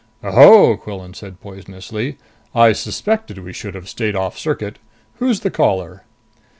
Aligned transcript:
"Oho!" 0.23 0.77
Quillan 0.77 1.13
said 1.13 1.39
poisonously. 1.41 2.17
"I 2.55 2.71
suspected 2.73 3.37
we 3.37 3.53
should 3.53 3.75
have 3.75 3.87
stayed 3.87 4.15
off 4.15 4.35
circuit! 4.35 4.79
Who's 5.19 5.41
the 5.41 5.51
caller?" 5.51 6.05